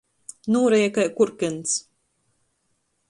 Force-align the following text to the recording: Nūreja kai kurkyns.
Nūreja 0.53 0.87
kai 0.95 1.05
kurkyns. 1.19 1.77